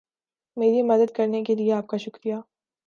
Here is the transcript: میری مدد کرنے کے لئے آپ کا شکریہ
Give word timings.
میری 0.57 0.81
مدد 0.81 1.15
کرنے 1.15 1.43
کے 1.43 1.55
لئے 1.55 1.71
آپ 1.71 1.87
کا 1.87 1.97
شکریہ 1.97 2.35